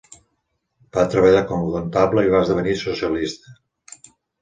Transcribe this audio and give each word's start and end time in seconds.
Va 0.97 1.03
treballar 1.11 1.45
com 1.53 1.67
a 1.67 1.71
comptable 1.77 2.25
i 2.31 2.35
va 2.37 2.43
esdevenir 2.47 2.77
socialista. 2.83 3.59